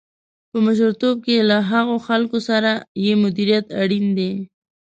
[0.49, 2.71] په مشرتوب کې له هغو خلکو سره
[3.03, 4.31] یې مديريت اړين دی.